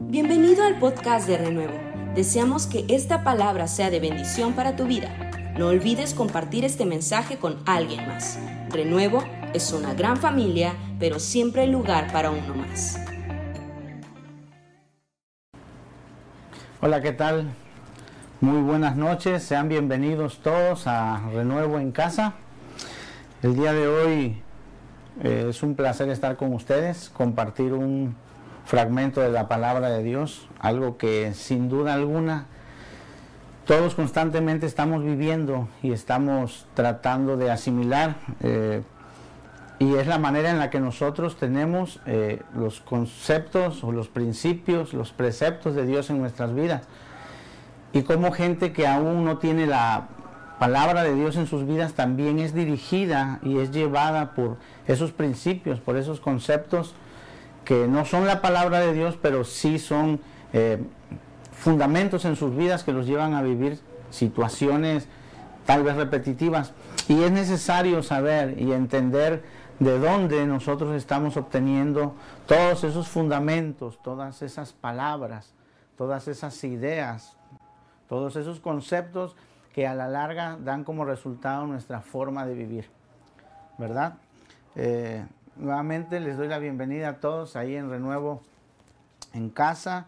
[0.00, 1.74] Bienvenido al podcast de Renuevo.
[2.14, 5.08] Deseamos que esta palabra sea de bendición para tu vida.
[5.58, 8.38] No olvides compartir este mensaje con alguien más.
[8.70, 9.24] Renuevo
[9.54, 13.00] es una gran familia, pero siempre hay lugar para uno más.
[16.80, 17.48] Hola, ¿qué tal?
[18.40, 22.34] Muy buenas noches, sean bienvenidos todos a Renuevo en Casa.
[23.42, 24.42] El día de hoy
[25.24, 28.14] eh, es un placer estar con ustedes, compartir un
[28.68, 32.46] fragmento de la palabra de Dios, algo que sin duda alguna
[33.64, 38.16] todos constantemente estamos viviendo y estamos tratando de asimilar.
[38.40, 38.82] Eh,
[39.78, 44.92] y es la manera en la que nosotros tenemos eh, los conceptos o los principios,
[44.92, 46.82] los preceptos de Dios en nuestras vidas.
[47.94, 50.08] Y como gente que aún no tiene la
[50.58, 55.80] palabra de Dios en sus vidas también es dirigida y es llevada por esos principios,
[55.80, 56.94] por esos conceptos
[57.68, 60.22] que no son la palabra de Dios, pero sí son
[60.54, 60.82] eh,
[61.52, 65.06] fundamentos en sus vidas que los llevan a vivir situaciones
[65.66, 66.72] tal vez repetitivas.
[67.08, 69.44] Y es necesario saber y entender
[69.80, 72.14] de dónde nosotros estamos obteniendo
[72.46, 75.52] todos esos fundamentos, todas esas palabras,
[75.98, 77.36] todas esas ideas,
[78.08, 79.36] todos esos conceptos
[79.74, 82.88] que a la larga dan como resultado nuestra forma de vivir.
[83.76, 84.14] ¿Verdad?
[84.74, 85.22] Eh,
[85.58, 88.42] Nuevamente les doy la bienvenida a todos ahí en Renuevo
[89.34, 90.06] en casa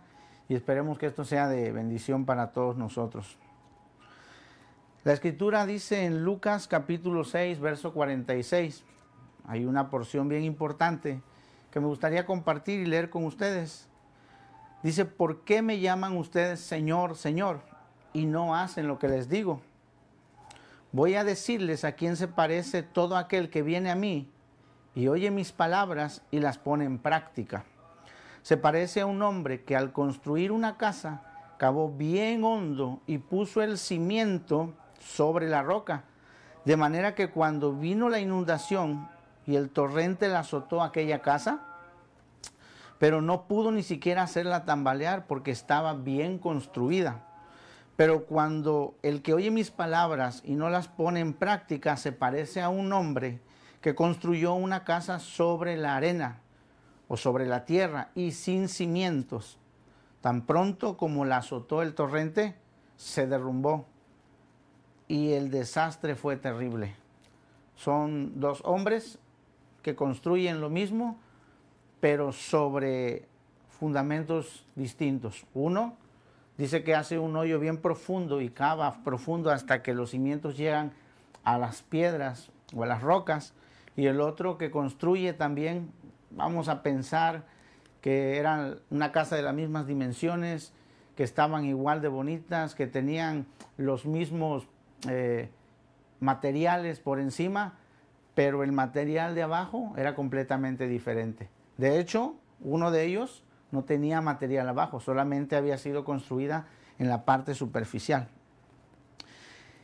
[0.48, 3.36] y esperemos que esto sea de bendición para todos nosotros.
[5.02, 8.84] La escritura dice en Lucas capítulo 6, verso 46,
[9.48, 11.20] hay una porción bien importante
[11.72, 13.88] que me gustaría compartir y leer con ustedes.
[14.84, 17.60] Dice, ¿por qué me llaman ustedes Señor, Señor
[18.12, 19.60] y no hacen lo que les digo?
[20.92, 24.30] Voy a decirles a quién se parece todo aquel que viene a mí
[24.94, 27.64] y oye mis palabras y las pone en práctica.
[28.42, 31.22] Se parece a un hombre que al construir una casa
[31.58, 36.04] cavó bien hondo y puso el cimiento sobre la roca,
[36.64, 39.08] de manera que cuando vino la inundación
[39.46, 41.60] y el torrente la azotó aquella casa,
[42.98, 47.24] pero no pudo ni siquiera hacerla tambalear porque estaba bien construida.
[47.96, 52.62] Pero cuando el que oye mis palabras y no las pone en práctica se parece
[52.62, 53.40] a un hombre
[53.80, 56.40] que construyó una casa sobre la arena
[57.08, 59.58] o sobre la tierra y sin cimientos.
[60.20, 62.54] Tan pronto como la azotó el torrente,
[62.96, 63.86] se derrumbó
[65.08, 66.94] y el desastre fue terrible.
[67.74, 69.18] Son dos hombres
[69.82, 71.18] que construyen lo mismo,
[72.00, 73.26] pero sobre
[73.70, 75.46] fundamentos distintos.
[75.54, 75.96] Uno
[76.58, 80.92] dice que hace un hoyo bien profundo y cava profundo hasta que los cimientos llegan
[81.42, 83.54] a las piedras o a las rocas
[83.96, 85.92] y el otro que construye también,
[86.30, 87.44] vamos a pensar
[88.00, 90.72] que eran una casa de las mismas dimensiones,
[91.16, 93.46] que estaban igual de bonitas, que tenían
[93.76, 94.66] los mismos
[95.08, 95.50] eh,
[96.18, 97.74] materiales por encima,
[98.34, 101.48] pero el material de abajo era completamente diferente.
[101.76, 106.66] De hecho, uno de ellos no tenía material abajo, solamente había sido construida
[106.98, 108.28] en la parte superficial.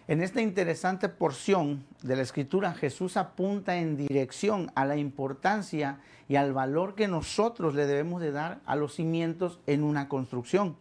[0.08, 6.36] En esta interesante porción de la escritura, Jesús apunta en dirección a la importancia y
[6.36, 10.76] al valor que nosotros le debemos de dar a los cimientos en una construcción.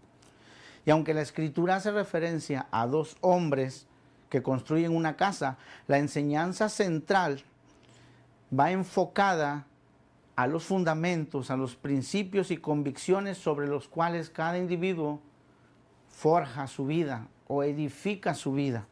[0.86, 3.88] Y aunque la escritura hace referencia a dos hombres
[4.30, 5.58] que construyen una casa,
[5.88, 7.44] la enseñanza central
[8.58, 9.66] va enfocada
[10.36, 15.20] a los fundamentos, a los principios y convicciones sobre los cuales cada individuo
[16.10, 18.86] forja su vida o edifica su vida.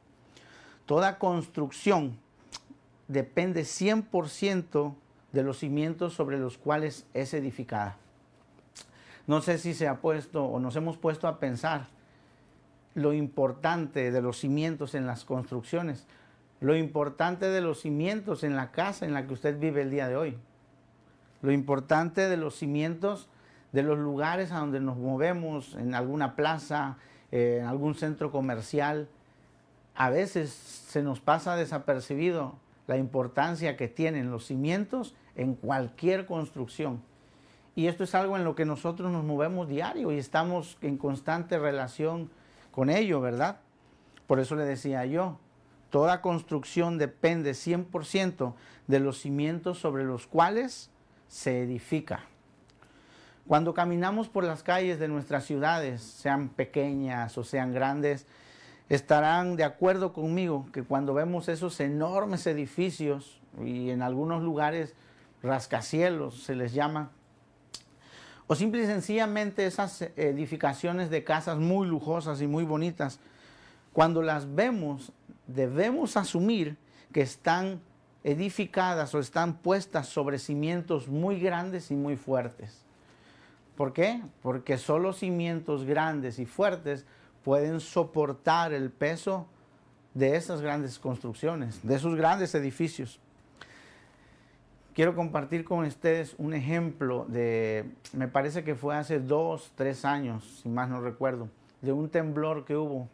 [0.86, 2.18] Toda construcción
[3.08, 4.96] depende 100%
[5.32, 7.98] de los cimientos sobre los cuales es edificada.
[9.26, 11.88] No sé si se ha puesto o nos hemos puesto a pensar
[12.94, 16.06] lo importante de los cimientos en las construcciones,
[16.60, 20.08] lo importante de los cimientos en la casa en la que usted vive el día
[20.08, 20.38] de hoy,
[21.42, 23.28] lo importante de los cimientos
[23.72, 26.98] de los lugares a donde nos movemos, en alguna plaza,
[27.32, 29.08] eh, en algún centro comercial,
[29.96, 32.56] a veces se nos pasa desapercibido
[32.88, 37.02] la importancia que tienen los cimientos en cualquier construcción.
[37.76, 41.58] Y esto es algo en lo que nosotros nos movemos diario y estamos en constante
[41.58, 42.30] relación
[42.72, 43.60] con ello, ¿verdad?
[44.28, 45.40] Por eso le decía yo,
[45.90, 48.54] toda construcción depende 100%
[48.88, 50.90] de los cimientos sobre los cuales
[51.28, 52.26] se edifica.
[53.48, 58.26] Cuando caminamos por las calles de nuestras ciudades, sean pequeñas o sean grandes,
[58.90, 64.94] estarán de acuerdo conmigo que cuando vemos esos enormes edificios y en algunos lugares
[65.42, 67.12] rascacielos se les llama,
[68.48, 73.20] o simple y sencillamente esas edificaciones de casas muy lujosas y muy bonitas,
[73.94, 75.12] cuando las vemos,
[75.48, 76.78] debemos asumir
[77.14, 77.80] que están
[78.24, 82.84] edificadas o están puestas sobre cimientos muy grandes y muy fuertes.
[83.76, 84.22] ¿Por qué?
[84.42, 87.06] Porque solo cimientos grandes y fuertes
[87.44, 89.48] pueden soportar el peso
[90.14, 93.20] de esas grandes construcciones, de esos grandes edificios.
[94.94, 100.62] Quiero compartir con ustedes un ejemplo de, me parece que fue hace dos, tres años,
[100.62, 101.50] si más no recuerdo,
[101.82, 103.10] de un temblor que hubo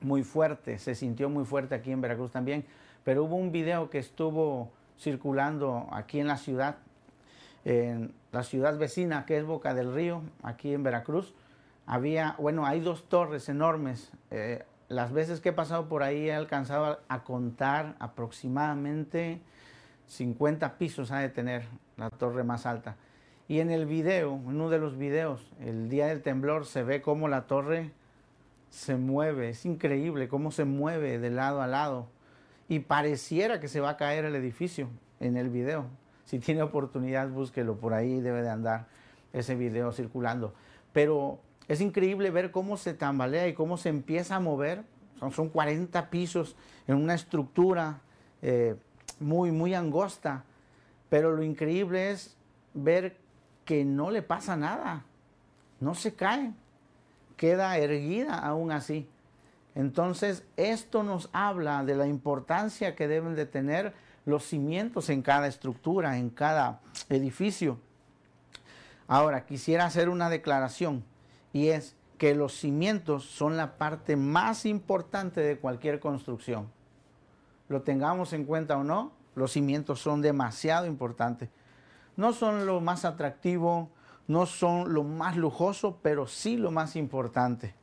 [0.00, 2.64] muy fuerte, se sintió muy fuerte aquí en Veracruz también,
[3.04, 6.76] pero hubo un video que estuvo circulando aquí en la ciudad,
[7.66, 11.34] en la ciudad vecina que es Boca del Río, aquí en Veracruz.
[11.86, 14.10] Había, bueno, hay dos torres enormes.
[14.30, 19.40] Eh, las veces que he pasado por ahí he alcanzado a contar aproximadamente
[20.06, 21.64] 50 pisos ha de tener
[21.96, 22.96] la torre más alta.
[23.48, 27.00] Y en el video, en uno de los videos, el día del temblor, se ve
[27.00, 27.92] cómo la torre
[28.70, 29.50] se mueve.
[29.50, 32.08] Es increíble cómo se mueve de lado a lado.
[32.68, 34.88] Y pareciera que se va a caer el edificio
[35.20, 35.86] en el video.
[36.24, 37.76] Si tiene oportunidad, búsquelo.
[37.76, 38.86] Por ahí debe de andar
[39.32, 40.52] ese video circulando.
[40.92, 44.84] Pero es increíble ver cómo se tambalea y cómo se empieza a mover.
[45.18, 48.00] Son, son 40 pisos en una estructura
[48.42, 48.76] eh,
[49.18, 50.44] muy, muy angosta.
[51.08, 52.36] Pero lo increíble es
[52.74, 53.16] ver
[53.64, 55.04] que no le pasa nada.
[55.80, 56.52] No se cae.
[57.36, 59.08] Queda erguida aún así.
[59.74, 63.92] Entonces, esto nos habla de la importancia que deben de tener
[64.24, 66.80] los cimientos en cada estructura, en cada
[67.10, 67.78] edificio.
[69.06, 71.04] Ahora, quisiera hacer una declaración
[71.56, 76.70] y es que los cimientos son la parte más importante de cualquier construcción.
[77.70, 81.48] Lo tengamos en cuenta o no, los cimientos son demasiado importantes.
[82.14, 83.88] No son lo más atractivo,
[84.28, 87.74] no son lo más lujoso, pero sí lo más importante.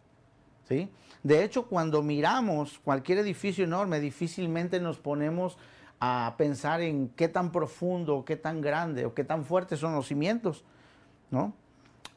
[0.70, 0.92] ¿sí?
[1.24, 5.58] De hecho, cuando miramos cualquier edificio enorme, difícilmente nos ponemos
[6.00, 10.06] a pensar en qué tan profundo, qué tan grande o qué tan fuertes son los
[10.06, 10.64] cimientos.
[11.32, 11.54] ¿no?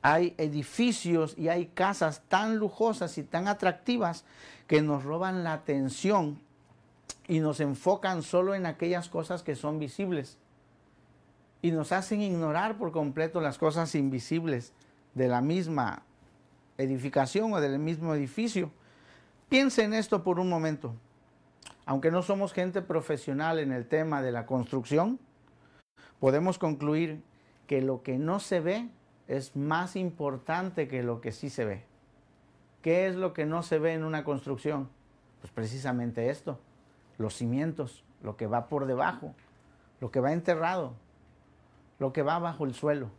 [0.08, 4.24] Hay edificios y hay casas tan lujosas y tan atractivas
[4.68, 6.38] que nos roban la atención
[7.26, 10.38] y nos enfocan solo en aquellas cosas que son visibles
[11.60, 14.72] y nos hacen ignorar por completo las cosas invisibles
[15.14, 16.04] de la misma
[16.78, 18.70] edificación o del mismo edificio.
[19.48, 20.94] Piense en esto por un momento.
[21.84, 25.18] Aunque no somos gente profesional en el tema de la construcción,
[26.20, 27.24] podemos concluir
[27.66, 28.88] que lo que no se ve
[29.28, 31.84] es más importante que lo que sí se ve.
[32.82, 34.88] ¿Qué es lo que no se ve en una construcción?
[35.40, 36.60] Pues precisamente esto,
[37.18, 39.34] los cimientos, lo que va por debajo,
[40.00, 40.94] lo que va enterrado,
[41.98, 43.10] lo que va bajo el suelo.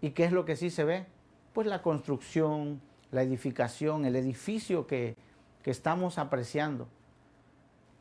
[0.00, 1.06] ¿Y qué es lo que sí se ve?
[1.52, 2.80] Pues la construcción,
[3.10, 5.16] la edificación, el edificio que,
[5.62, 6.86] que estamos apreciando.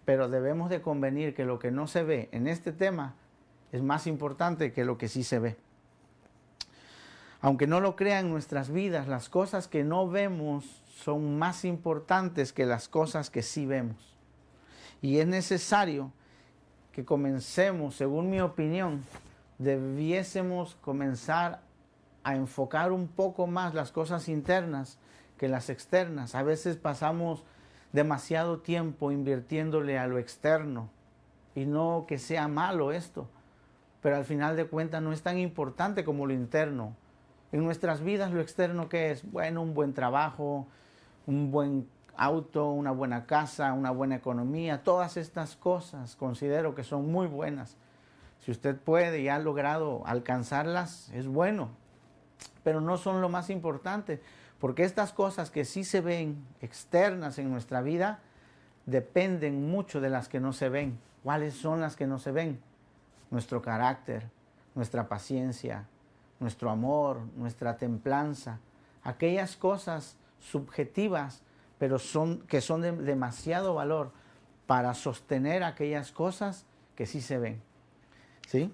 [0.04, 3.16] Pero debemos de convenir que lo que no se ve en este tema
[3.72, 5.58] es más importante que lo que sí se ve.
[7.46, 10.66] Aunque no lo crean nuestras vidas, las cosas que no vemos
[10.96, 14.16] son más importantes que las cosas que sí vemos.
[15.00, 16.12] Y es necesario
[16.92, 19.04] que comencemos, según mi opinión,
[19.60, 21.62] debiésemos comenzar
[22.24, 24.98] a enfocar un poco más las cosas internas
[25.38, 26.34] que las externas.
[26.34, 27.44] A veces pasamos
[27.94, 30.90] demasiado tiempo invirtiéndole a lo externo
[31.54, 33.30] y no que sea malo esto,
[34.02, 36.96] pero al final de cuentas no es tan importante como lo interno.
[37.52, 40.68] En nuestras vidas lo externo que es, bueno, un buen trabajo,
[41.28, 41.88] un buen
[42.18, 47.78] auto, una buena casa, una buena economía, todas estas cosas considero que son muy buenas
[48.46, 51.70] si usted puede y ha logrado alcanzarlas, es bueno,
[52.64, 54.22] pero no son lo más importante,
[54.60, 58.20] porque estas cosas que sí se ven externas en nuestra vida
[58.86, 61.00] dependen mucho de las que no se ven.
[61.24, 62.60] ¿Cuáles son las que no se ven?
[63.32, 64.30] Nuestro carácter,
[64.76, 65.86] nuestra paciencia,
[66.40, 68.60] nuestro amor, nuestra templanza,
[69.04, 71.42] aquellas cosas subjetivas,
[71.78, 74.12] pero son que son de demasiado valor
[74.66, 76.66] para sostener aquellas cosas
[76.96, 77.62] que sí se ven.
[78.48, 78.74] ¿sí?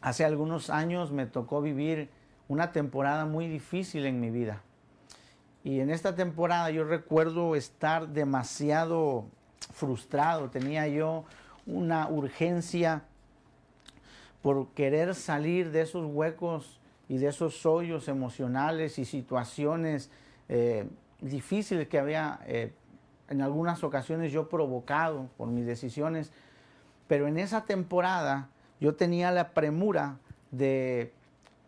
[0.00, 2.10] Hace algunos años me tocó vivir
[2.48, 4.62] una temporada muy difícil en mi vida.
[5.64, 9.26] Y en esta temporada yo recuerdo estar demasiado
[9.72, 11.24] frustrado, tenía yo
[11.66, 13.04] una urgencia
[14.42, 20.10] por querer salir de esos huecos y de esos hoyos emocionales y situaciones
[20.48, 20.88] eh,
[21.20, 22.72] difíciles que había eh,
[23.28, 26.32] en algunas ocasiones yo provocado por mis decisiones.
[27.06, 28.48] Pero en esa temporada
[28.80, 30.18] yo tenía la premura
[30.50, 31.12] de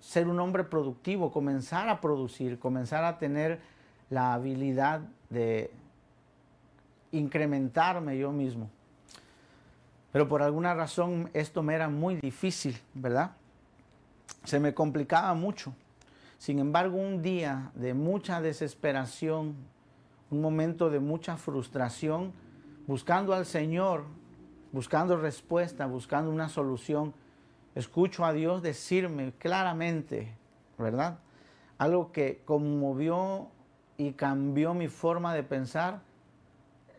[0.01, 3.61] ser un hombre productivo, comenzar a producir, comenzar a tener
[4.11, 5.01] la habilidad
[5.31, 5.71] de
[7.13, 8.69] incrementarme yo mismo.
[10.15, 13.33] Pero por alguna razón esto me era muy difícil, ¿verdad?
[14.45, 15.75] Se me complicaba mucho.
[16.39, 19.57] Sin embargo, un día de mucha desesperación,
[20.31, 22.33] un momento de mucha frustración,
[22.87, 24.05] buscando al Señor,
[24.71, 27.13] buscando respuesta, buscando una solución,
[27.75, 30.33] escucho a Dios decirme claramente,
[30.79, 31.19] ¿verdad?
[31.77, 33.49] Algo que conmovió
[33.97, 36.03] y cambió mi forma de pensar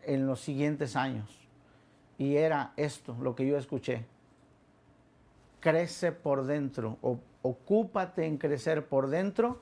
[0.04, 1.45] en los siguientes años.
[2.18, 4.04] Y era esto, lo que yo escuché.
[5.60, 6.98] Crece por dentro,
[7.42, 9.60] ocúpate en crecer por dentro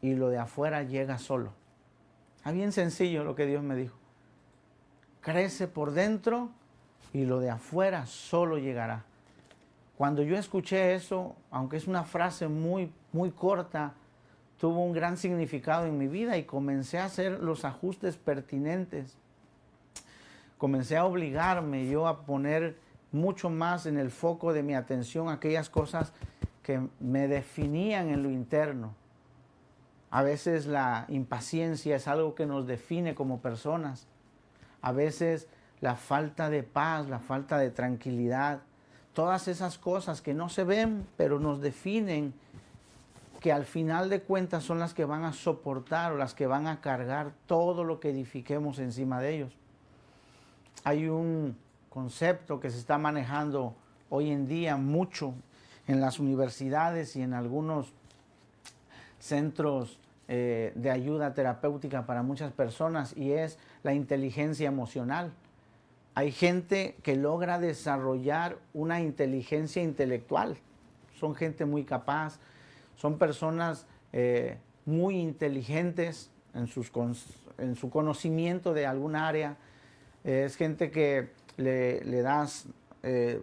[0.00, 1.52] y lo de afuera llega solo.
[2.44, 3.96] Es bien sencillo lo que Dios me dijo.
[5.20, 6.50] Crece por dentro
[7.12, 9.04] y lo de afuera solo llegará.
[9.96, 13.94] Cuando yo escuché eso, aunque es una frase muy, muy corta,
[14.58, 19.16] tuvo un gran significado en mi vida y comencé a hacer los ajustes pertinentes.
[20.62, 22.76] Comencé a obligarme yo a poner
[23.10, 26.12] mucho más en el foco de mi atención aquellas cosas
[26.62, 28.94] que me definían en lo interno.
[30.12, 34.06] A veces la impaciencia es algo que nos define como personas.
[34.82, 35.48] A veces
[35.80, 38.60] la falta de paz, la falta de tranquilidad,
[39.14, 42.34] todas esas cosas que no se ven, pero nos definen,
[43.40, 46.68] que al final de cuentas son las que van a soportar o las que van
[46.68, 49.58] a cargar todo lo que edifiquemos encima de ellos.
[50.84, 51.56] Hay un
[51.88, 53.74] concepto que se está manejando
[54.10, 55.34] hoy en día mucho
[55.86, 57.92] en las universidades y en algunos
[59.18, 59.98] centros
[60.28, 65.32] eh, de ayuda terapéutica para muchas personas y es la inteligencia emocional
[66.14, 70.58] hay gente que logra desarrollar una inteligencia intelectual.
[71.18, 72.38] Son gente muy capaz,
[72.96, 79.56] son personas eh, muy inteligentes en, su conocimiento de algún área.
[80.24, 82.66] Es gente que le, das
[83.02, 83.40] eh,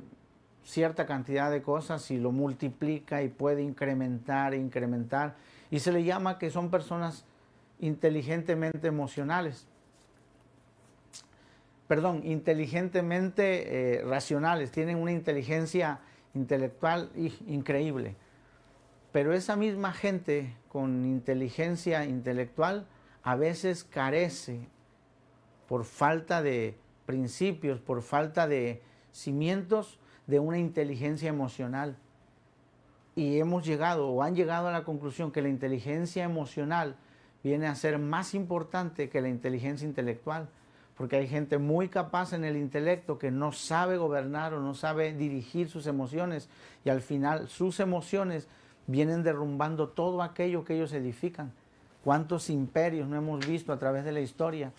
[0.64, 5.36] cierta cantidad de cosas y lo multiplica y puede incrementar, incrementar.
[5.72, 7.26] Y se le llama que son personas
[7.80, 9.68] inteligentemente emocionales
[11.90, 16.02] perdón, inteligentemente eh, racionales, tienen una inteligencia
[16.36, 17.10] intelectual
[17.48, 18.16] increíble.
[19.12, 22.86] Pero esa misma gente con inteligencia intelectual
[23.24, 24.68] a veces carece
[25.70, 28.82] por falta de principios, por falta de
[29.14, 31.96] cimientos de una inteligencia emocional.
[33.16, 36.98] Y hemos llegado o han llegado a la conclusión que la inteligencia emocional
[37.44, 40.50] viene a ser más importante que la inteligencia intelectual
[41.00, 45.14] porque hay gente muy capaz en el intelecto que no sabe gobernar o no sabe
[45.14, 46.50] dirigir sus emociones
[46.84, 48.50] y al final sus emociones
[48.86, 51.54] vienen derrumbando todo aquello que ellos edifican.
[52.04, 54.74] ¿Cuántos imperios no hemos visto a través de la historia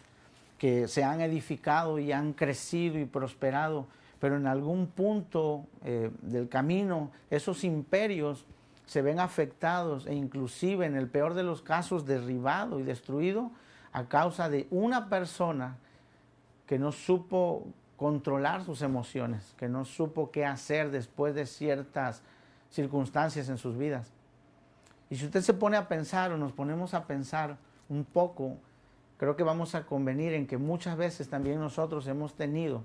[0.61, 3.87] que se han edificado y han crecido y prosperado,
[4.19, 8.45] pero en algún punto eh, del camino esos imperios
[8.85, 13.51] se ven afectados e inclusive en el peor de los casos derribado y destruido
[13.93, 15.79] a causa de una persona
[16.67, 22.21] que no supo controlar sus emociones, que no supo qué hacer después de ciertas
[22.69, 24.13] circunstancias en sus vidas.
[25.09, 27.57] Y si usted se pone a pensar o nos ponemos a pensar
[27.89, 28.59] un poco,
[29.21, 32.85] creo que vamos a convenir en que muchas veces también nosotros hemos tenido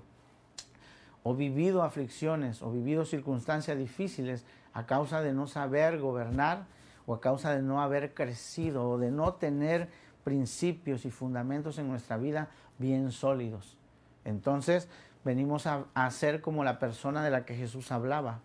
[1.22, 6.66] o vivido aflicciones o vivido circunstancias difíciles a causa de no saber gobernar
[7.06, 9.88] o a causa de no haber crecido o de no tener
[10.24, 13.78] principios y fundamentos en nuestra vida bien sólidos.
[14.26, 14.90] Entonces
[15.24, 18.40] venimos a, a, ser como la persona de la que Jesús hablaba,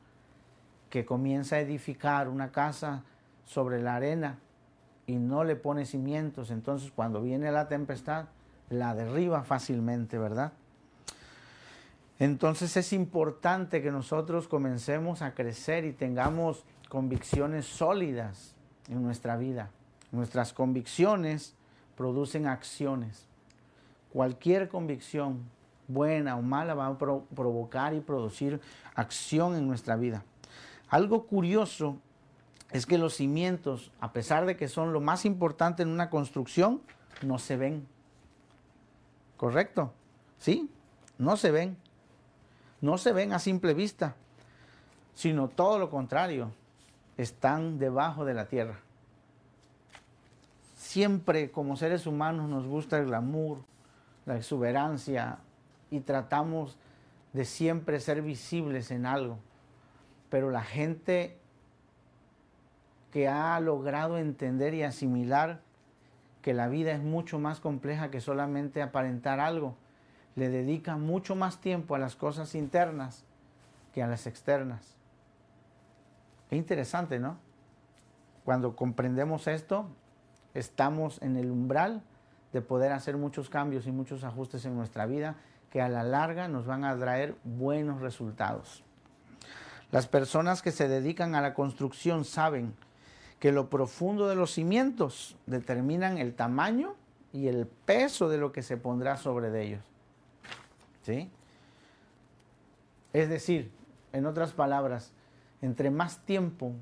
[0.89, 3.03] que comienza a edificar una casa
[3.43, 4.37] sobre la arena
[5.11, 6.51] y no le pone cimientos.
[6.51, 8.25] Entonces cuando viene la tempestad,
[8.69, 10.53] la derriba fácilmente, ¿verdad?
[12.19, 18.55] Entonces es importante que nosotros comencemos a crecer y tengamos convicciones sólidas
[18.89, 19.69] en nuestra vida.
[20.11, 21.55] Nuestras convicciones
[21.97, 23.27] producen acciones.
[24.13, 25.43] Cualquier convicción,
[25.87, 28.61] buena o mala, va a provocar y producir
[28.95, 30.23] acción en nuestra vida.
[30.89, 31.97] Algo curioso
[32.71, 36.81] es que los cimientos, a pesar de que son lo más importante en una construcción,
[37.21, 37.87] no se ven.
[39.37, 39.93] ¿Correcto?
[40.39, 40.69] ¿Sí?
[41.17, 41.77] No se ven.
[42.79, 44.15] No se ven a simple vista,
[45.13, 46.51] sino todo lo contrario,
[47.17, 48.79] están debajo de la tierra
[50.91, 53.59] siempre como seres humanos nos gusta el glamour,
[54.25, 55.37] la exuberancia
[55.89, 56.75] y tratamos
[57.31, 59.37] de siempre ser visibles en algo.
[60.29, 61.37] Pero la gente
[63.11, 65.61] que ha logrado entender y asimilar
[66.41, 69.75] que la vida es mucho más compleja que solamente aparentar algo.
[70.35, 73.25] Le dedica mucho más tiempo a las cosas internas
[73.93, 74.95] que a las externas.
[76.49, 77.37] Qué interesante, ¿no?
[78.45, 79.87] Cuando comprendemos esto,
[80.53, 82.01] estamos en el umbral
[82.53, 85.35] de poder hacer muchos cambios y muchos ajustes en nuestra vida
[85.69, 88.83] que a la larga nos van a traer buenos resultados.
[89.91, 92.73] Las personas que se dedican a la construcción saben
[93.41, 96.93] que lo profundo de los cimientos determinan el tamaño
[97.33, 99.81] y el peso de lo que se pondrá sobre ellos.
[101.01, 101.27] ¿Sí?
[103.13, 103.71] Es decir,
[104.13, 105.11] en otras palabras,
[105.63, 106.73] entre más tiempo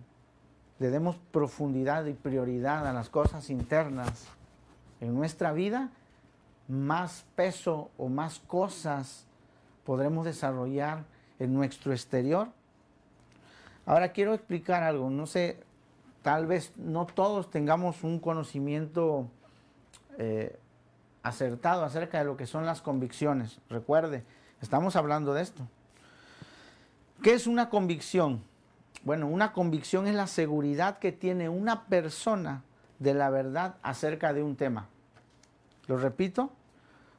[0.80, 4.28] le demos profundidad y prioridad a las cosas internas
[5.00, 5.92] en nuestra vida,
[6.68, 9.26] más peso o más cosas
[9.86, 11.06] podremos desarrollar
[11.40, 12.50] en nuestro exterior.
[13.86, 15.64] Ahora quiero explicar algo, no sé,
[16.22, 19.28] tal vez no todos tengamos un conocimiento
[20.18, 20.58] eh,
[21.24, 23.60] acertado acerca de lo que son las convicciones.
[23.70, 24.24] Recuerde,
[24.62, 25.68] estamos hablando de esto.
[27.22, 28.44] ¿Qué es una convicción?
[29.04, 32.64] Bueno, una convicción es la seguridad que tiene una persona
[33.00, 34.88] de la verdad acerca de un tema.
[35.88, 36.52] Lo repito,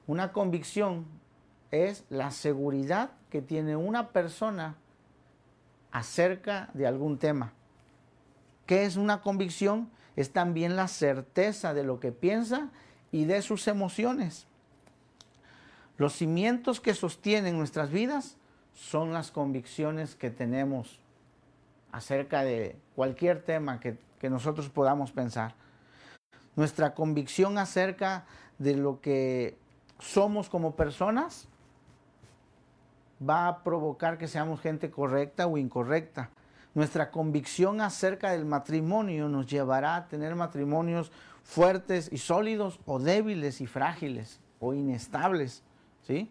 [0.07, 1.07] una convicción
[1.71, 4.76] es la seguridad que tiene una persona
[5.90, 7.52] acerca de algún tema.
[8.71, 9.91] ¿Qué es una convicción?
[10.15, 12.69] Es también la certeza de lo que piensa
[13.11, 14.47] y de sus emociones.
[15.99, 18.37] Los cimientos que sostienen nuestras vidas
[18.73, 21.00] son las convicciones que tenemos
[21.91, 23.99] acerca de cualquier tema que,
[24.29, 25.57] nosotros podamos pensar.
[26.55, 28.25] Nuestra convicción acerca
[28.59, 29.59] de lo que
[29.99, 31.49] somos como personas
[33.21, 36.31] va a provocar que seamos gente correcta o incorrecta.
[36.75, 41.11] Nuestra convicción acerca del matrimonio nos llevará a tener matrimonios
[41.43, 45.62] fuertes y sólidos o débiles y frágiles o inestables,
[46.07, 46.30] ¿sí?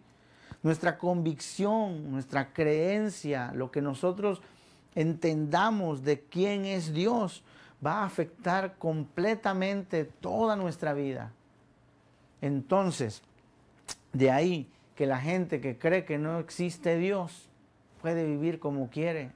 [0.64, 4.42] Nuestra convicción, nuestra creencia, lo que nosotros
[4.96, 7.44] entendamos de quién es Dios,
[7.86, 11.32] va a afectar completamente toda nuestra vida.
[12.42, 13.22] Entonces,
[14.14, 17.48] de ahí que la gente que cree que no existe Dios
[18.02, 19.32] puede vivir como quiere,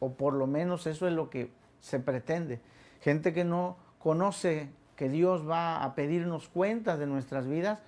[0.00, 2.60] o por lo menos eso es lo que se pretende.
[3.00, 7.80] Gente que no conoce que Dios va a pedirnos cuentas de nuestras vidas,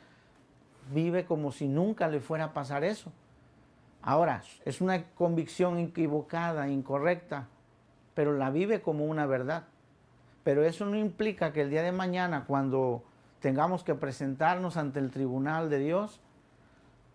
[0.93, 3.13] vive como si nunca le fuera a pasar eso.
[4.03, 7.49] Ahora, es una convicción equivocada, incorrecta,
[8.15, 9.65] pero la vive como una verdad.
[10.43, 13.03] Pero eso no implica que el día de mañana, cuando
[13.41, 16.21] tengamos que presentarnos ante el tribunal de Dios,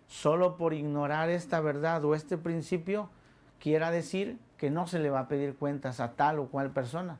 [0.08, 3.10] solo por ignorar esta verdad o este principio,
[3.60, 7.19] quiera decir que no se le va a pedir cuentas a tal o cual persona.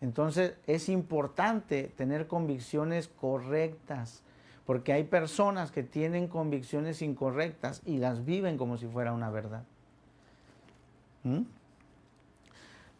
[0.00, 4.22] Entonces es importante tener convicciones correctas,
[4.64, 9.64] porque hay personas que tienen convicciones incorrectas y las viven como si fuera una verdad.
[11.24, 11.42] ¿Mm?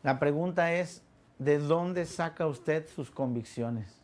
[0.02, 1.02] La pregunta es,
[1.38, 4.00] ¿de dónde saca usted sus convicciones?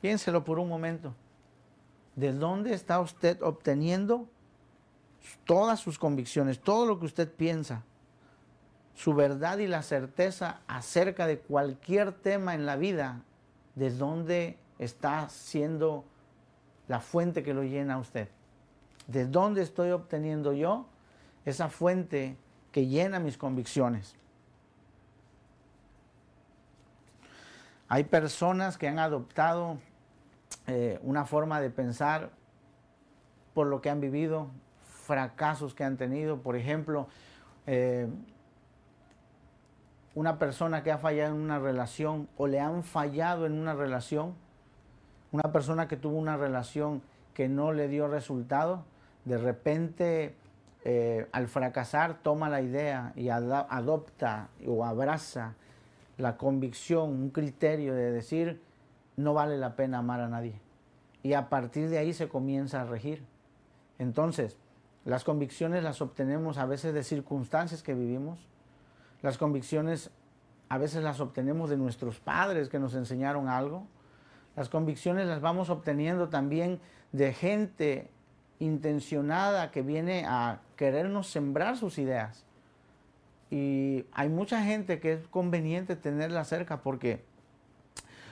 [0.00, 1.14] Piénselo por un momento.
[2.16, 4.26] ¿De dónde está usted obteniendo
[5.44, 7.82] todas sus convicciones, todo lo que usted piensa?
[8.96, 13.22] Su verdad y la certeza acerca de cualquier tema en la vida,
[13.76, 16.04] ¿de dónde está siendo
[16.88, 18.28] la fuente que lo llena a usted.
[19.06, 20.86] ¿De dónde estoy obteniendo yo
[21.44, 22.36] esa fuente
[22.72, 24.16] que llena mis convicciones?
[27.88, 29.78] Hay personas que han adoptado
[30.66, 32.30] eh, una forma de pensar
[33.54, 34.50] por lo que han vivido,
[35.04, 36.42] fracasos que han tenido.
[36.42, 37.06] Por ejemplo,
[37.66, 38.08] eh,
[40.16, 44.34] una persona que ha fallado en una relación o le han fallado en una relación
[45.30, 47.02] una persona que tuvo una relación
[47.34, 48.84] que no le dio resultado,
[49.24, 50.34] de repente
[50.84, 55.54] eh, al fracasar toma la idea y adopta o abraza
[56.16, 58.62] la convicción, un criterio de decir
[59.16, 60.60] no vale la pena amar a nadie.
[61.22, 63.24] Y a partir de ahí se comienza a regir.
[63.98, 64.56] Entonces,
[65.04, 68.38] las convicciones las obtenemos a veces de circunstancias que vivimos.
[69.26, 70.12] Las convicciones
[70.68, 73.84] a veces las obtenemos de nuestros padres que nos enseñaron algo.
[74.54, 76.78] Las convicciones las vamos obteniendo también
[77.10, 78.08] de gente
[78.60, 82.44] intencionada que viene a querernos sembrar sus ideas.
[83.50, 87.24] Y hay mucha gente que es conveniente tenerla cerca porque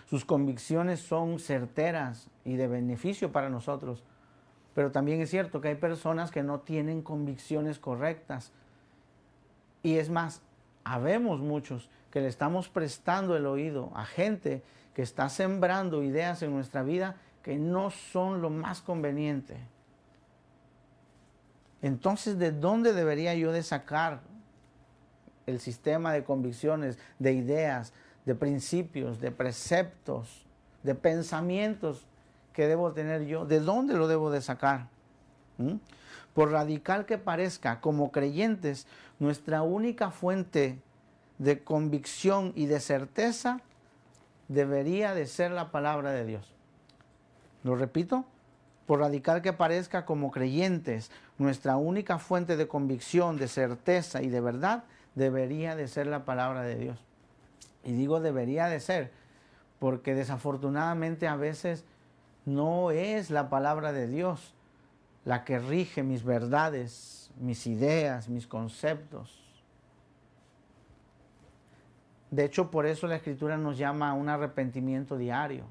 [0.08, 4.04] sus convicciones son certeras y de beneficio para nosotros.
[4.76, 8.52] Pero también es cierto que hay personas que no tienen convicciones correctas.
[9.82, 10.40] Y es más,
[10.84, 14.62] habemos muchos que le estamos prestando el oído a gente
[14.94, 19.56] que está sembrando ideas en nuestra vida que no son lo más conveniente.
[21.82, 24.20] Entonces, ¿de dónde debería yo de sacar
[25.46, 27.92] el sistema de convicciones, de ideas,
[28.24, 30.46] de principios, de preceptos,
[30.82, 32.06] de pensamientos
[32.54, 33.44] que debo tener yo?
[33.44, 34.93] ¿De dónde lo debo de sacar?
[36.34, 38.86] Por radical que parezca, como creyentes,
[39.18, 40.78] nuestra única fuente
[41.38, 43.60] de convicción y de certeza
[44.48, 46.52] debería de ser la palabra de Dios.
[47.62, 48.24] Lo repito,
[48.86, 54.40] por radical que parezca como creyentes, nuestra única fuente de convicción, de certeza y de
[54.40, 56.98] verdad debería de ser la palabra de Dios.
[57.82, 59.12] Y digo debería de ser,
[59.78, 61.84] porque desafortunadamente a veces
[62.44, 64.54] no es la palabra de Dios
[65.24, 69.40] la que rige mis verdades, mis ideas, mis conceptos.
[72.30, 75.64] De hecho, por eso la Escritura nos llama a un arrepentimiento diario.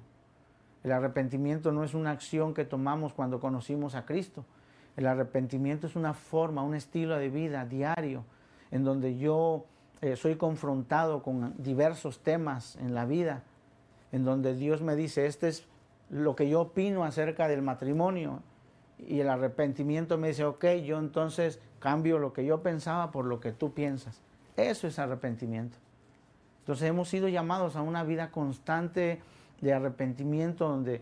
[0.84, 4.46] El arrepentimiento no es una acción que tomamos cuando conocimos a Cristo.
[4.98, 8.26] El arrepentimiento es una forma, un estilo de vida diario,
[8.72, 9.66] en donde yo
[10.02, 13.44] eh, soy confrontado con diversos temas en la vida,
[14.12, 15.66] en donde Dios me dice, este es
[16.10, 18.42] lo que yo opino acerca del matrimonio,
[19.00, 23.40] y el arrepentimiento me dice, ok, yo entonces cambio lo que yo pensaba por lo
[23.40, 24.22] que tú piensas.
[24.56, 25.78] Eso es arrepentimiento.
[26.60, 29.22] Entonces hemos sido llamados a una vida constante
[29.60, 31.02] de arrepentimiento donde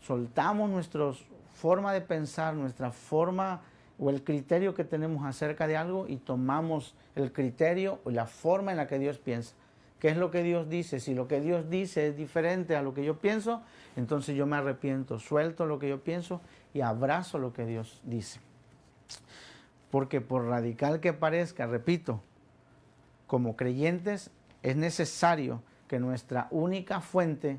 [0.00, 1.12] soltamos nuestra
[1.54, 3.60] forma de pensar, nuestra forma
[3.98, 8.70] o el criterio que tenemos acerca de algo y tomamos el criterio o la forma
[8.70, 9.54] en la que Dios piensa.
[9.98, 11.00] ¿Qué es lo que Dios dice?
[11.00, 13.62] Si lo que Dios dice es diferente a lo que yo pienso,
[13.96, 16.40] entonces yo me arrepiento, suelto lo que yo pienso
[16.78, 18.40] y abrazo lo que Dios dice.
[19.90, 22.22] Porque por radical que parezca, repito,
[23.26, 24.30] como creyentes
[24.62, 27.58] es necesario que nuestra única fuente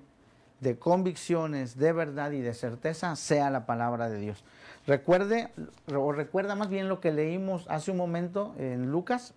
[0.61, 4.43] de convicciones, de verdad y de certeza sea la palabra de Dios.
[4.87, 5.51] Recuerde,
[5.93, 9.33] o recuerda más bien lo que leímos hace un momento en Lucas,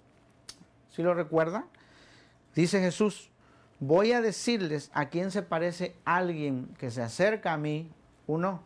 [0.91, 1.67] si lo recuerda,
[2.55, 3.31] Dice Jesús,
[3.81, 7.91] voy a decirles a quién se parece alguien que se acerca a mí.
[8.27, 8.63] Uno,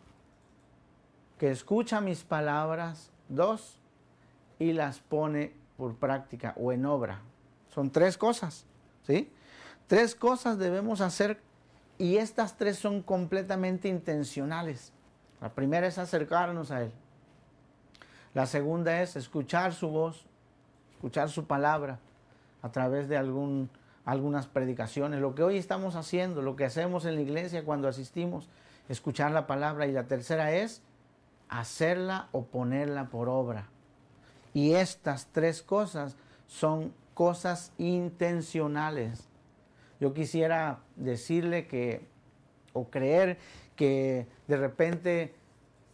[1.37, 3.11] que escucha mis palabras.
[3.29, 3.77] Dos,
[4.59, 7.21] y las pone por práctica o en obra.
[7.69, 8.65] Son tres cosas,
[9.05, 9.31] ¿sí?
[9.87, 11.39] Tres cosas debemos hacer
[11.97, 14.93] y estas tres son completamente intencionales.
[15.41, 16.91] La primera es acercarnos a Él.
[18.33, 20.25] La segunda es escuchar su voz,
[20.95, 21.99] escuchar su palabra
[22.61, 23.69] a través de algún,
[24.05, 25.21] algunas predicaciones.
[25.21, 28.49] Lo que hoy estamos haciendo, lo que hacemos en la iglesia cuando asistimos,
[28.89, 29.87] escuchar la palabra.
[29.87, 30.81] Y la tercera es
[31.49, 33.67] hacerla o ponerla por obra.
[34.53, 36.15] Y estas tres cosas
[36.47, 39.27] son cosas intencionales.
[39.99, 42.07] Yo quisiera decirle que,
[42.73, 43.37] o creer
[43.75, 45.35] que de repente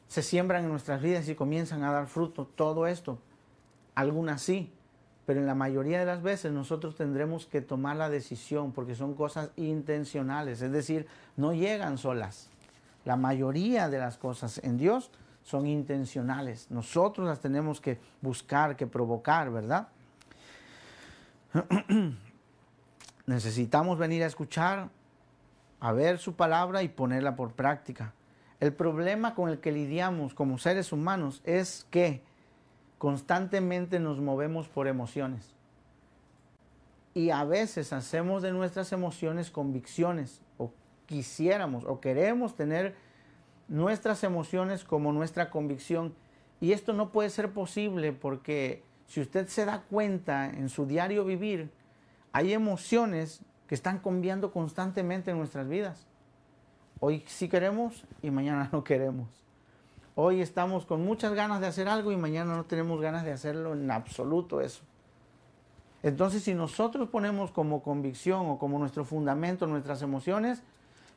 [0.07, 3.19] se siembran en nuestras vidas y comienzan a dar fruto todo esto.
[3.95, 4.71] Algunas sí,
[5.25, 9.13] pero en la mayoría de las veces nosotros tendremos que tomar la decisión porque son
[9.15, 12.49] cosas intencionales, es decir, no llegan solas.
[13.05, 15.11] La mayoría de las cosas en Dios
[15.43, 16.71] son intencionales.
[16.71, 19.89] Nosotros las tenemos que buscar, que provocar, ¿verdad?
[23.25, 24.89] Necesitamos venir a escuchar,
[25.79, 28.13] a ver su palabra y ponerla por práctica.
[28.59, 32.21] El problema con el que lidiamos como seres humanos es que
[32.97, 35.53] constantemente nos movemos por emociones.
[37.13, 40.71] Y a veces hacemos de nuestras emociones convicciones, o
[41.05, 42.95] quisiéramos, o queremos tener
[43.67, 46.13] nuestras emociones como nuestra convicción.
[46.61, 51.25] Y esto no puede ser posible porque si usted se da cuenta en su diario
[51.25, 51.71] vivir,
[52.31, 56.05] hay emociones que están cambiando constantemente en nuestras vidas.
[56.99, 59.27] Hoy sí queremos y mañana no queremos.
[60.15, 63.73] Hoy estamos con muchas ganas de hacer algo y mañana no tenemos ganas de hacerlo
[63.73, 64.83] en absoluto eso.
[66.03, 70.61] Entonces, si nosotros ponemos como convicción o como nuestro fundamento nuestras emociones,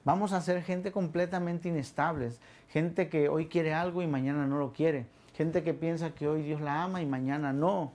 [0.07, 2.33] vamos a ser gente completamente inestable,
[2.71, 6.41] gente que hoy quiere algo y mañana no lo quiere, gente que piensa que hoy
[6.41, 7.93] Dios la ama y mañana no,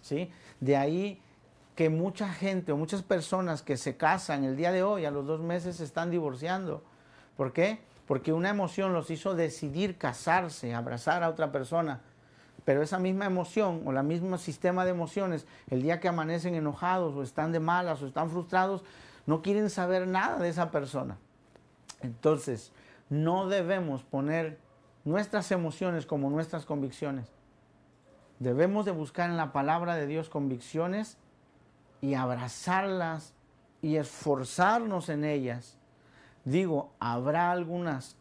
[0.00, 0.30] ¿sí?
[0.60, 1.20] De ahí
[1.74, 5.26] que mucha gente o muchas personas que se casan el día de hoy, a los
[5.26, 6.84] dos meses se están divorciando.
[7.36, 7.80] ¿Por qué?
[8.06, 12.00] porque una emoción los hizo decidir casarse, abrazar a otra persona.
[12.64, 17.14] Pero esa misma emoción o la mismo sistema de emociones, el día que amanecen enojados
[17.14, 18.84] o están de malas o están frustrados,
[19.26, 21.18] no quieren saber nada de esa persona.
[22.04, 22.70] Entonces,
[23.08, 24.58] no debemos poner
[25.04, 27.26] nuestras emociones como nuestras convicciones.
[28.38, 31.16] Debemos de buscar en la palabra de Dios convicciones
[32.02, 33.32] y abrazarlas
[33.80, 35.78] y esforzarnos en ellas,
[36.44, 38.16] digo, habrá algunos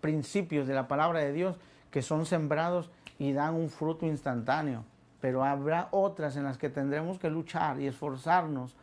[0.00, 1.56] principios de la palabra de Dios
[1.90, 4.84] que son sembrados y dan un fruto instantáneo,
[5.20, 8.74] pero habrá otras en las que tendremos que luchar y esforzarnos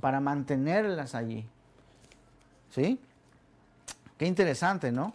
[0.00, 1.46] para mantenerlas allí.
[2.70, 3.00] ¿Sí?
[4.18, 5.12] Qué interesante, ¿no?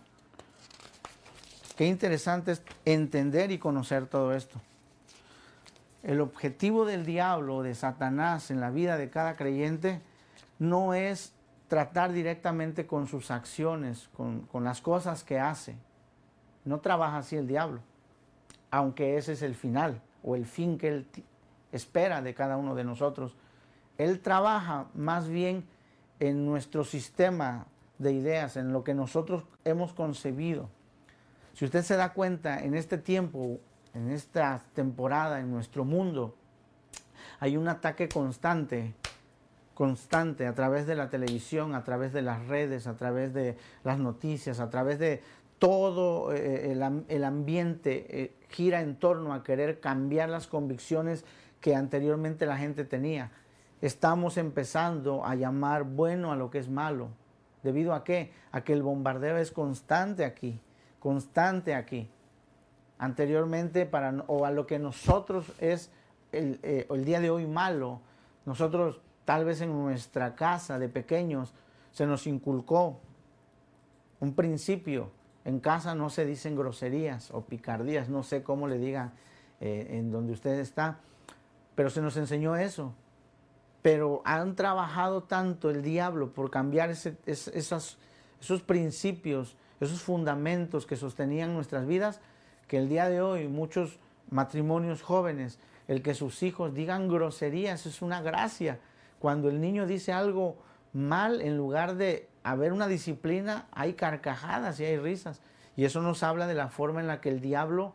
[1.75, 4.61] Qué interesante es entender y conocer todo esto.
[6.03, 10.01] El objetivo del diablo, de Satanás en la vida de cada creyente,
[10.59, 11.33] no es
[11.67, 15.75] tratar directamente con sus acciones, con, con las cosas que hace.
[16.65, 17.79] No trabaja así el diablo,
[18.69, 21.07] aunque ese es el final o el fin que él
[21.71, 23.35] espera de cada uno de nosotros.
[23.97, 25.65] Él trabaja más bien
[26.19, 27.65] en nuestro sistema
[28.01, 30.69] de ideas, en lo que nosotros hemos concebido.
[31.53, 33.59] Si usted se da cuenta, en este tiempo,
[33.93, 36.35] en esta temporada, en nuestro mundo,
[37.39, 38.93] hay un ataque constante,
[39.73, 43.99] constante a través de la televisión, a través de las redes, a través de las
[43.99, 45.21] noticias, a través de
[45.59, 51.23] todo eh, el, ambiente eh, gira en torno a querer cambiar las convicciones
[51.59, 53.31] que anteriormente la gente tenía.
[53.81, 57.09] Estamos empezando a llamar bueno a lo que es malo.
[57.63, 58.31] ¿Debido a qué?
[58.51, 60.59] A que el bombardeo es constante aquí,
[60.99, 62.09] constante aquí.
[62.97, 65.91] Anteriormente, para, o a lo que nosotros es
[66.31, 68.01] el, eh, el día de hoy malo,
[68.45, 71.53] nosotros tal vez en nuestra casa de pequeños
[71.91, 72.99] se nos inculcó
[74.19, 75.11] un principio
[75.43, 79.11] en casa no se dicen groserías o picardías, no sé cómo le digan
[79.59, 80.99] eh, en donde usted está,
[81.75, 82.93] pero se nos enseñó eso.
[83.81, 87.97] Pero han trabajado tanto el diablo por cambiar esos,
[88.39, 92.19] esos principios, esos fundamentos que sostenían nuestras vidas,
[92.67, 98.01] que el día de hoy muchos matrimonios jóvenes, el que sus hijos digan groserías es
[98.01, 98.79] una gracia.
[99.19, 100.57] Cuando el niño dice algo
[100.93, 105.41] mal, en lugar de haber una disciplina, hay carcajadas y hay risas.
[105.75, 107.93] Y eso nos habla de la forma en la que el diablo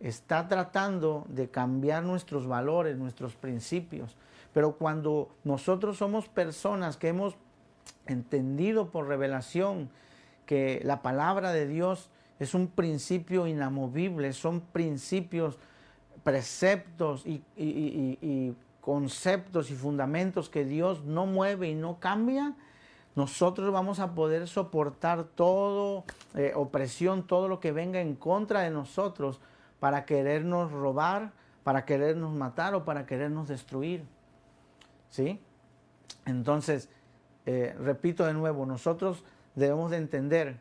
[0.00, 4.16] está tratando de cambiar nuestros valores, nuestros principios.
[4.58, 7.36] Pero cuando nosotros somos personas que hemos
[8.06, 9.88] entendido por revelación
[10.46, 15.60] que la palabra de Dios es un principio inamovible, son principios,
[16.24, 22.56] preceptos y, conceptos y fundamentos que Dios no mueve y no cambia,
[23.14, 26.02] nosotros vamos a poder soportar todo,
[26.34, 29.40] eh, opresión, todo lo que venga en contra de nosotros
[29.78, 31.30] para querernos robar,
[31.62, 34.17] para querernos matar o para querernos destruir.
[35.10, 35.40] ¿Sí?
[36.26, 36.88] Entonces,
[37.46, 40.60] eh, repito de nuevo, nosotros debemos de entender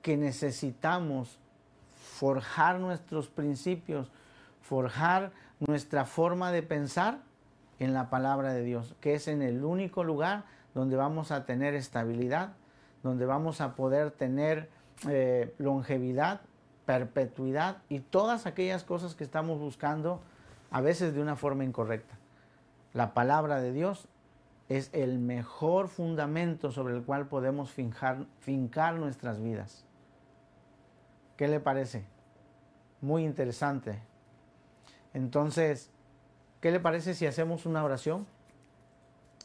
[0.00, 1.38] que necesitamos
[1.94, 4.10] forjar nuestros principios,
[4.60, 7.20] forjar nuestra forma de pensar
[7.78, 10.44] en la palabra de Dios, que es en el único lugar
[10.74, 12.54] donde vamos a tener estabilidad,
[13.02, 14.70] donde vamos a poder tener
[15.08, 16.40] eh, longevidad,
[16.86, 20.20] perpetuidad y todas aquellas cosas que estamos buscando
[20.70, 22.21] a veces de una forma incorrecta.
[22.94, 24.08] La palabra de Dios
[24.68, 29.84] es el mejor fundamento sobre el cual podemos fincar, fincar nuestras vidas.
[31.36, 32.04] ¿Qué le parece?
[33.00, 33.98] Muy interesante.
[35.14, 35.90] Entonces,
[36.60, 38.26] ¿qué le parece si hacemos una oración?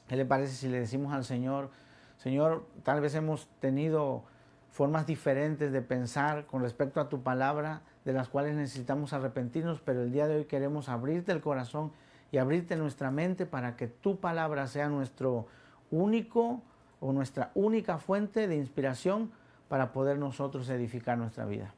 [0.07, 1.71] ¿Qué le parece si le decimos al Señor,
[2.17, 4.23] Señor, tal vez hemos tenido
[4.71, 10.01] formas diferentes de pensar con respecto a tu palabra, de las cuales necesitamos arrepentirnos, pero
[10.01, 11.91] el día de hoy queremos abrirte el corazón
[12.31, 15.47] y abrirte nuestra mente para que tu palabra sea nuestro
[15.91, 16.61] único
[16.99, 19.31] o nuestra única fuente de inspiración
[19.69, 21.73] para poder nosotros edificar nuestra vida.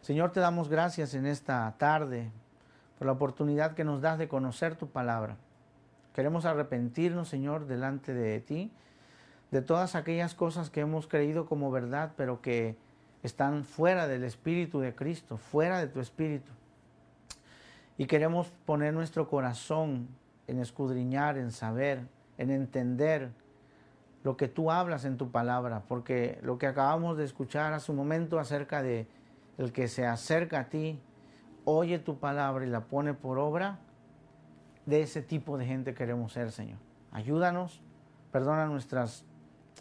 [0.00, 2.30] Señor, te damos gracias en esta tarde
[2.98, 5.36] por la oportunidad que nos das de conocer tu palabra.
[6.14, 8.72] Queremos arrepentirnos, Señor, delante de ti,
[9.50, 12.76] de todas aquellas cosas que hemos creído como verdad, pero que
[13.22, 16.50] están fuera del Espíritu de Cristo, fuera de tu Espíritu.
[17.98, 20.08] Y queremos poner nuestro corazón
[20.46, 22.06] en escudriñar, en saber,
[22.38, 23.32] en entender
[24.22, 27.98] lo que tú hablas en tu palabra, porque lo que acabamos de escuchar hace un
[27.98, 29.06] momento acerca de
[29.58, 31.00] el que se acerca a ti,
[31.64, 33.78] oye tu palabra y la pone por obra,
[34.86, 36.78] de ese tipo de gente queremos ser, Señor.
[37.10, 37.82] Ayúdanos,
[38.30, 39.24] perdona nuestras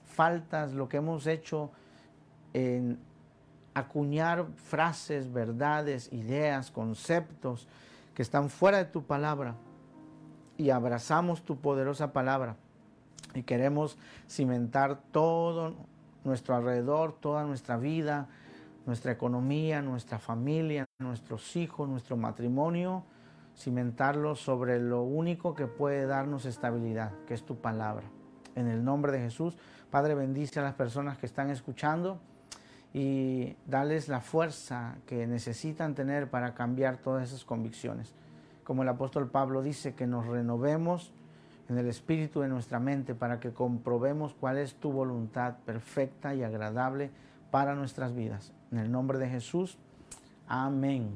[0.06, 1.72] faltas, lo que hemos hecho
[2.54, 3.00] en
[3.74, 7.68] acuñar frases, verdades, ideas, conceptos
[8.18, 9.54] que están fuera de tu palabra
[10.58, 12.56] y abrazamos tu poderosa palabra
[13.36, 15.76] y queremos cimentar todo
[16.24, 18.28] nuestro alrededor, toda nuestra vida,
[18.88, 23.04] nuestra economía, nuestra familia, nuestros hijos, nuestro matrimonio
[23.56, 28.08] cimentarlo sobre lo único que puede darnos estabilidad, que es tu palabra.
[28.56, 29.60] En el nombre de Jesús,
[29.92, 32.20] Padre, bendice a las personas que están escuchando
[32.94, 38.14] y dales la fuerza que necesitan tener para cambiar todas esas convicciones.
[38.64, 41.12] Como el apóstol Pablo dice, que nos renovemos
[41.70, 46.44] en el espíritu de nuestra mente para que comprobemos cuál es tu voluntad perfecta y
[46.44, 47.12] agradable
[47.52, 48.54] para nuestras vidas.
[48.72, 49.78] En el nombre de Jesús,
[50.48, 51.10] amén.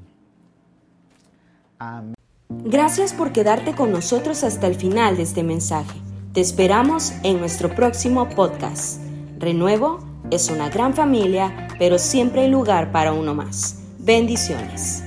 [1.80, 2.16] Amén.
[2.50, 6.00] Gracias por quedarte con nosotros hasta el final de este mensaje.
[6.34, 9.02] Te esperamos en nuestro próximo podcast.
[9.40, 13.84] Renuevo es una gran familia, pero siempre hay lugar para uno más.
[14.00, 15.04] Bendiciones.